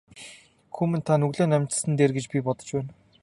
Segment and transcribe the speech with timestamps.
[0.75, 2.91] Хүү минь та нүглээ наманчилсан нь дээр гэж би бодож байна.